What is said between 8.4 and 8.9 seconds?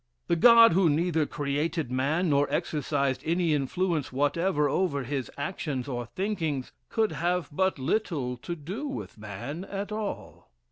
do